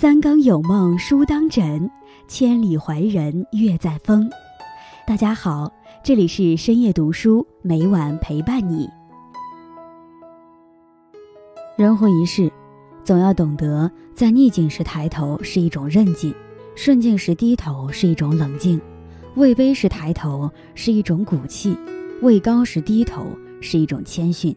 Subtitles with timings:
[0.00, 1.90] 三更有梦书当枕，
[2.26, 4.30] 千里怀人月在风。
[5.06, 5.70] 大家好，
[6.02, 8.88] 这里是深夜读书，每晚陪伴你。
[11.76, 12.50] 人活一世，
[13.04, 16.34] 总要懂得，在逆境时抬头是一种韧劲，
[16.74, 18.80] 顺境时低头是一种冷静，
[19.34, 21.76] 位卑时抬头是一种骨气，
[22.22, 23.26] 位高时低头
[23.60, 24.56] 是一种谦逊，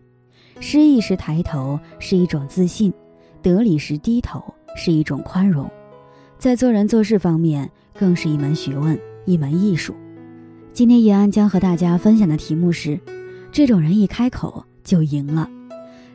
[0.62, 2.94] 失意时抬头是一种自信，
[3.42, 4.42] 得理时低头
[4.76, 5.70] 是一种宽容，
[6.38, 9.96] 在做人做事方面更是一门学问，一门艺术。
[10.74, 13.00] 今天叶安将和大家分享的题目是：
[13.52, 15.50] 这种人一开口就赢了。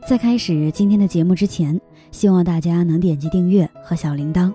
[0.06, 1.80] 在开始今天的节目之前，
[2.10, 4.52] 希望大家能点击订阅和小铃铛。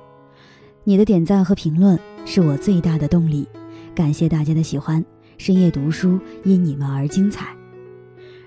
[0.83, 3.47] 你的点赞和评论是我最大的动力。
[3.95, 5.03] 感谢大家的喜欢，
[5.38, 7.55] 深夜读书因你们而精彩。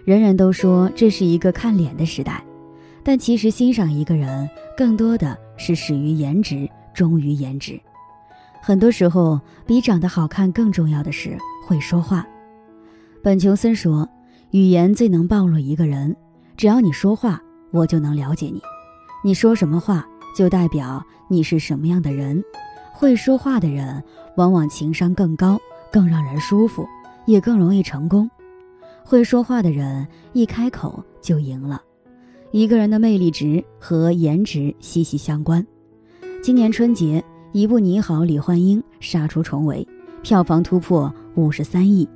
[0.05, 2.45] 人人都说这是一个看脸的时代，
[3.03, 7.81] 但其实欣赏一个人更多的是始于颜值，忠于颜值。
[8.63, 12.27] 很多时候，比长得好看更重要的是会说话。
[13.23, 14.09] 本琼森说，
[14.51, 16.15] 语言最能暴露一个人。
[16.57, 17.41] 只要你说话，
[17.71, 18.61] 我就能了解你。
[19.23, 22.43] 你说什么话，就代表你是什么样的人。
[22.93, 24.03] 会说话的人，
[24.37, 25.59] 往往情商更高，
[25.93, 26.87] 更让人舒服，
[27.27, 28.31] 也更容易成功。
[29.05, 31.83] 会说话的人一开口就赢了。
[32.53, 35.65] 一个人的魅力值和颜值息息相关。
[36.43, 39.87] 今年春节，一部《你好，李焕英》杀出重围，
[40.23, 42.09] 票房突破五十三亿，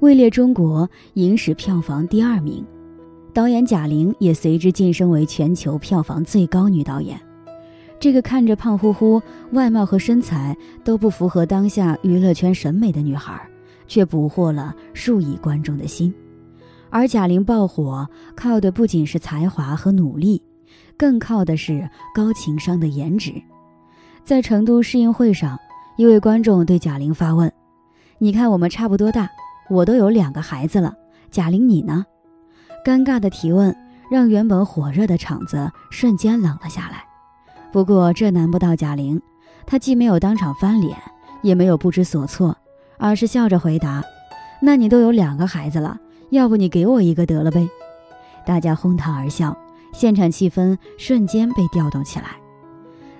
[0.00, 2.64] 位列中国影史票房第二名。
[3.32, 7.18] 导演贾玲也随之晋升为全球票房最高女导演。
[7.98, 9.20] 这个看着胖乎乎、
[9.52, 13.40] 外貌和身材都不符合当下娱乐圈审美的女孩，
[13.86, 16.12] 却捕获了数亿观众的心。
[16.90, 20.42] 而贾玲爆火，靠的不仅是才华和努力，
[20.96, 23.32] 更靠的是高情商的颜值。
[24.24, 25.58] 在成都试映会上，
[25.96, 27.52] 一位观众对贾玲发问
[28.18, 29.28] ：“你看我们差不多大，
[29.70, 30.94] 我都有两个孩子了，
[31.30, 32.04] 贾玲你呢？”
[32.84, 33.74] 尴尬的提问
[34.10, 37.04] 让原本火热的场子瞬间冷了下来。
[37.70, 39.20] 不过这难不倒贾玲，
[39.66, 40.96] 她既没有当场翻脸，
[41.42, 42.56] 也没有不知所措，
[42.96, 44.02] 而是笑着回答
[44.60, 45.98] ：“那你都有两个孩子了，
[46.30, 47.68] 要不你给我一个得了呗？”
[48.46, 49.56] 大家哄堂而笑，
[49.92, 52.36] 现场气氛瞬间被调动起来。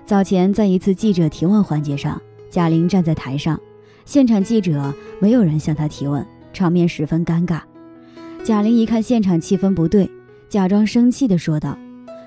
[0.05, 2.19] 早前在一次记者提问环节上，
[2.49, 3.59] 贾玲站在台上，
[4.05, 7.61] 现场记者没有人向她提问，场面十分尴尬。
[8.43, 10.09] 贾玲一看现场气氛不对，
[10.47, 11.77] 假装生气地说道：“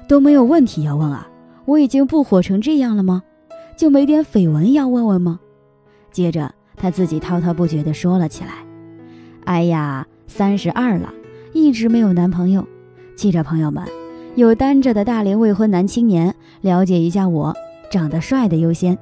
[0.07, 1.29] 都没有问题要问啊，
[1.65, 3.23] 我已经不火成这样了吗？
[3.77, 5.41] 就没点绯闻要问问吗？”
[6.13, 8.51] 接着她自己滔滔不绝地说了起来
[9.45, 11.13] ：“哎呀，三十二了，
[11.53, 12.67] 一直没有男朋友。
[13.15, 13.87] 记者朋友们，
[14.35, 17.55] 有单着的大龄未婚男青年，了解一下我，
[17.91, 18.97] 长得帅的优先。”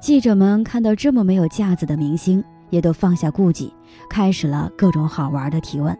[0.00, 3.70] 记者们看到这么没有架子的明星，也都放下顾忌，
[4.08, 5.94] 开始了各种好玩的提问。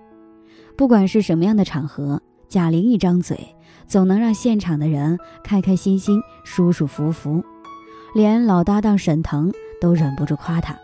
[0.78, 3.54] 不管是什么样的场合，贾玲一张嘴，
[3.86, 7.44] 总能让现场的人开开心心、舒舒服服，
[8.14, 10.74] 连老搭档沈腾都忍不住夸她。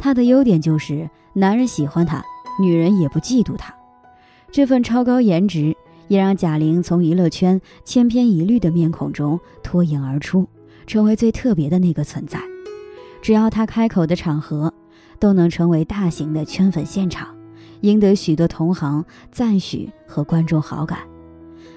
[0.00, 2.20] 她的优点就是男人喜欢她，
[2.60, 3.74] 女人也不嫉妒她。
[4.50, 5.76] 这份超高颜值
[6.08, 10.46] 也让贾玲从娱乐圈千篇一律的面孔中脱颖而出，
[10.86, 12.38] 成为最特别的那个存在。
[13.22, 14.72] 只要她开口的场合，
[15.18, 17.34] 都能成为大型的圈粉现场。
[17.80, 21.00] 赢得许多同行赞许和观众好感。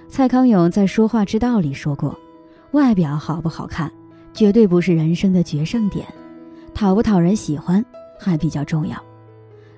[0.07, 2.17] 蔡康永在《说话之道》里说过
[2.71, 3.91] ：“外表好不好看，
[4.33, 6.07] 绝对不是人生的决胜点，
[6.73, 7.83] 讨不讨人喜欢
[8.17, 8.97] 还比较重要。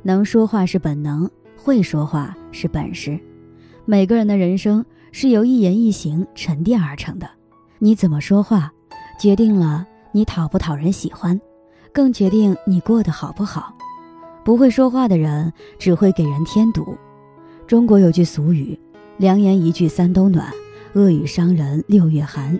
[0.03, 3.19] 能说话是本能，会说话是本事。
[3.85, 7.29] 每个人的人生是由一言一行沉淀而成的，
[7.79, 8.71] 你怎么说话，
[9.19, 11.39] 决定了你讨不讨人喜欢，
[11.91, 13.75] 更决定你过得好不好。”
[14.45, 16.97] 不会说话的人只会给人添堵。
[17.67, 18.79] 中国有句俗语
[19.17, 20.51] ：“良言一句三冬暖，
[20.93, 22.59] 恶语伤人六月寒。”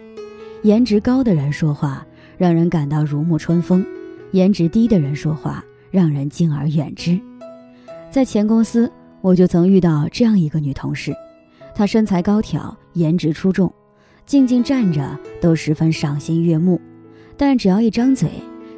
[0.62, 2.06] 颜值高的人说话
[2.38, 3.83] 让人感到如沐春风，
[4.31, 7.19] 颜值低的人说话让人敬而远之。
[8.11, 8.91] 在前公司，
[9.21, 11.13] 我就曾遇到这样一个女同事，
[11.75, 13.71] 她身材高挑，颜值出众，
[14.25, 16.81] 静静站着都十分赏心悦目，
[17.38, 18.31] 但只要一张嘴，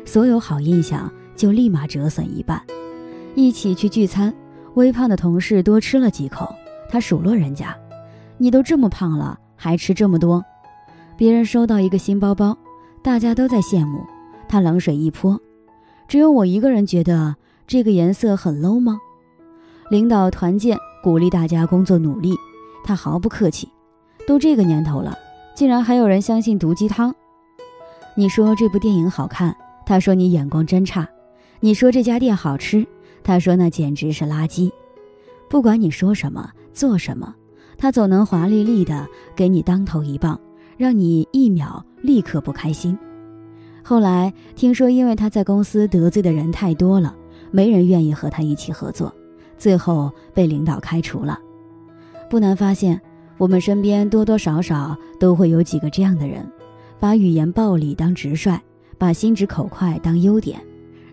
[0.05, 2.61] 所有好印象就立马折损一半。
[3.33, 4.33] 一起去聚餐，
[4.73, 6.53] 微胖的同事多吃了几口，
[6.89, 7.73] 他数落人家
[8.37, 10.43] ：“你都这么胖了，还吃这么多？”
[11.15, 12.57] 别人收到一个新包包，
[13.01, 14.01] 大家都在羡慕，
[14.49, 15.39] 他冷水一泼
[16.09, 18.99] ：“只有我一个人觉得这个颜色很 low 吗？”
[19.91, 22.33] 领导团建，鼓励大家工作努力，
[22.81, 23.67] 他毫不客气
[24.25, 25.17] ：“都这个年头了，
[25.53, 27.13] 竟然还有人相信毒鸡汤。”
[28.15, 29.53] 你说这部电影好看，
[29.85, 31.03] 他说你眼光真差；
[31.59, 32.87] 你说这家店好吃，
[33.21, 34.71] 他说那简直是垃圾。
[35.49, 37.35] 不管你说什么做什么，
[37.77, 39.05] 他总能华丽丽的
[39.35, 40.39] 给你当头一棒，
[40.77, 42.97] 让你一秒立刻不开心。
[43.83, 47.13] 后来听说，因为他在公司得罪的人太多了，
[47.51, 49.13] 没人愿意和他一起合作，
[49.61, 51.39] 最后被领导开除了。
[52.27, 52.99] 不难发现，
[53.37, 56.43] 我们身边多多少少都会有几个这样的人，
[56.99, 58.59] 把语言暴力当直率，
[58.97, 60.59] 把心直口快当优点，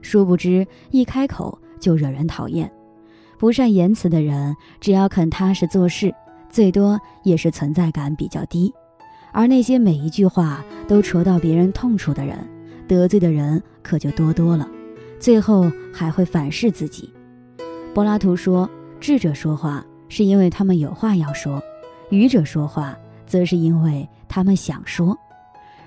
[0.01, 2.73] 殊不知一开口就惹人讨厌。
[3.37, 6.11] 不善言辞的人，只要肯踏实做事，
[6.49, 8.73] 最多也是存在感比较低；
[9.31, 12.39] 而那些每一句话都戳到别人痛处的人，
[12.87, 14.67] 得罪的人可就多多了，
[15.21, 17.13] 最后还会反噬自己。
[17.95, 18.69] 柏拉图说
[19.01, 21.61] ：“智者说话是因为他们有话要说，
[22.11, 22.97] 愚者说话
[23.27, 25.17] 则是因为他们想说。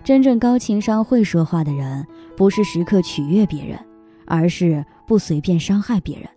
[0.04, 2.06] 真正高情商会说话的人，
[2.36, 3.80] 不是时刻取悦别人，
[4.26, 6.28] 而是不随便伤害别人。”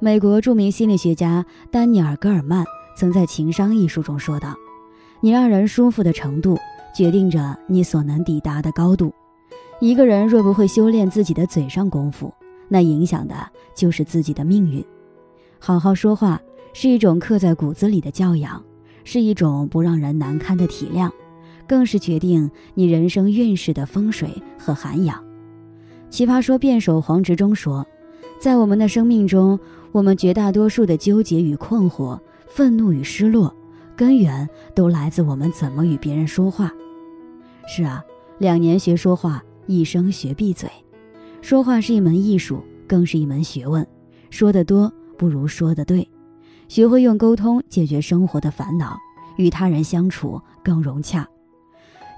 [0.00, 2.64] 美国著名心理学家丹尼尔·戈尔曼
[2.96, 4.54] 曾在《情商》一书中说道
[5.20, 6.58] ：“你让人舒服的程度，
[6.94, 9.12] 决定着你所能抵达的高度。”
[9.80, 12.32] 一个人若不会修炼自己的嘴上功夫，
[12.70, 13.34] 那影响的
[13.74, 14.82] 就是自己的命运。
[15.58, 16.40] 好好说话
[16.72, 18.64] 是一种刻在骨子里的教养，
[19.04, 21.10] 是一种不让人难堪的体谅，
[21.66, 25.22] 更是决定你人生运势的风水和涵养。
[26.08, 27.86] 奇葩说辩手黄执中说
[28.40, 29.58] ：“在我们的生命中，
[29.92, 33.54] 我们绝大多数的纠结与困惑、愤怒与失落，
[33.96, 36.72] 根源都来自我们怎么与别人说话。”
[37.68, 38.02] 是啊，
[38.38, 39.42] 两年学说话。
[39.66, 40.68] 一生学闭嘴，
[41.42, 43.86] 说话是一门艺术，更是一门学问。
[44.30, 46.08] 说得多不如说得对，
[46.68, 48.96] 学会用沟通解决生活的烦恼，
[49.36, 51.26] 与他人相处更融洽。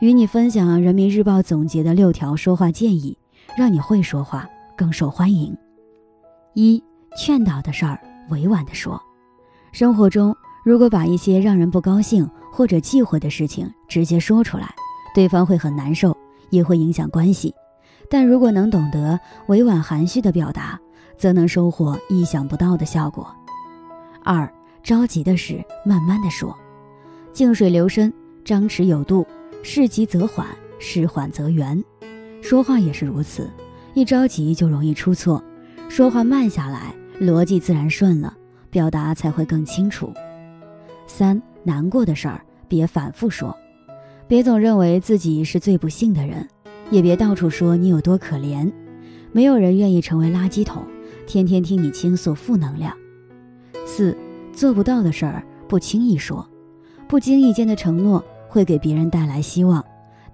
[0.00, 3.16] 与你分享人民日报总结的六条说话建议，
[3.56, 4.46] 让你会说话
[4.76, 5.56] 更受欢迎。
[6.54, 6.82] 一、
[7.16, 7.98] 劝导的事儿
[8.28, 9.00] 委婉的说。
[9.72, 14.74] 生活中，如果把一些让人不高兴或者忌讳的事情直接说出来，
[15.14, 16.14] 对方会很难受。
[16.50, 17.54] 也会影响关系，
[18.12, 20.78] 但如果能懂得委婉含蓄的表达，
[21.16, 23.34] 则能收获意想不到的效果。
[24.22, 24.46] 二，
[24.82, 26.54] 着急的事慢慢的说，
[27.32, 28.12] 静水流深，
[28.44, 29.26] 张弛有度，
[29.62, 30.46] 事急则缓，
[30.78, 31.82] 事缓则圆。
[32.42, 33.50] 说话也是如此，
[33.94, 35.42] 一着急就容易出错，
[35.88, 38.36] 说话慢下来，逻辑自然顺了，
[38.68, 40.12] 表达才会更清楚。
[41.06, 43.56] 三，难过的事儿别反复说。
[44.28, 46.46] 别总认为自己是最不幸的人，
[46.92, 48.70] 也别到处说你有多可怜。
[49.32, 50.86] 没有人愿意成为垃圾桶，
[51.26, 52.94] 天天听你倾诉负能量。
[53.86, 54.16] 四，
[54.52, 56.46] 做不到的事儿不轻易说，
[57.08, 59.82] 不经意间的承诺会给别人带来希望，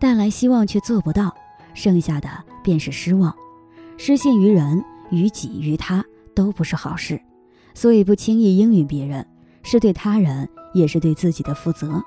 [0.00, 1.32] 带来希望却做不到，
[1.74, 2.28] 剩下的
[2.62, 3.32] 便是失望。
[3.96, 7.20] 失信于人、于己、于他都不是好事，
[7.72, 9.24] 所以不轻易应允别人，
[9.62, 12.02] 是对他人也是对自己的负责。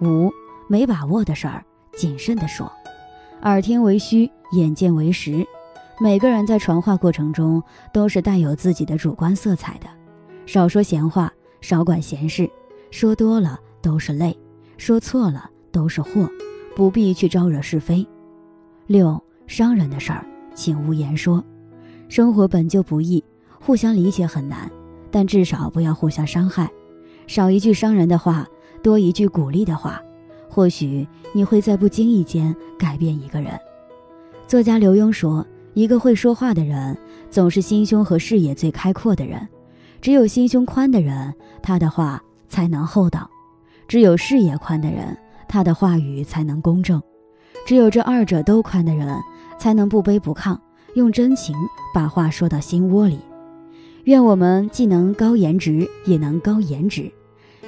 [0.00, 0.32] 五。
[0.68, 1.64] 没把握的事儿，
[1.96, 2.70] 谨慎地说，
[3.42, 5.46] 耳听为虚，眼见为实。
[5.98, 9.86] 每个人在传话过程中都是带有自己的主观色彩的，
[10.44, 11.32] 少说闲话，
[11.62, 12.50] 少管闲事，
[12.90, 14.38] 说多了都是累，
[14.76, 16.28] 说错了都是祸，
[16.76, 18.06] 不必去招惹是非。
[18.86, 21.42] 六伤人的事儿，请勿言说。
[22.08, 23.24] 生活本就不易，
[23.58, 24.70] 互相理解很难，
[25.10, 26.70] 但至少不要互相伤害，
[27.26, 28.46] 少一句伤人的话，
[28.82, 30.02] 多一句鼓励的话。
[30.60, 33.58] 或许你会在不经意间改变一个人。
[34.46, 36.94] 作家刘墉说：“一个会说话的人，
[37.30, 39.48] 总是心胸和视野最开阔的人。
[40.02, 43.20] 只有心胸宽的人，他的话才能厚道；
[43.88, 45.16] 只有视野宽的人，
[45.48, 47.02] 他的话语才能公正。
[47.64, 49.18] 只有这二者都宽的人，
[49.58, 50.58] 才能不卑不亢，
[50.92, 51.56] 用真情
[51.94, 53.18] 把话说到心窝里。
[54.04, 57.10] 愿我们既能高颜值，也能高颜值，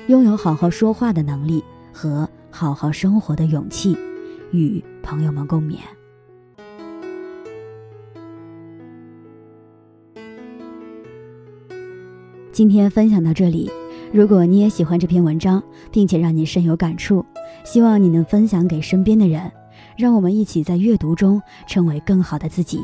[0.09, 3.97] 拥有好好说话的能力和。”好好生活的勇气，
[4.53, 5.79] 与朋友们共勉。
[12.53, 13.71] 今天分享到这里，
[14.13, 17.25] 如果你也喜欢这篇文章，并且让你深有感触，
[17.65, 19.51] 希望你能分享给身边的人，
[19.97, 22.81] 让我们一起在阅读中成为更好的自己。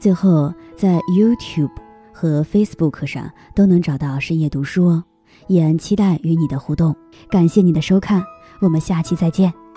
[0.00, 1.70] 最后，在 YouTube
[2.12, 5.04] 和 Facebook 上都能找到深夜读书哦，
[5.46, 6.94] 也期待与你的互动。
[7.30, 8.20] 感谢你的收看。
[8.60, 9.67] 我们下期再见。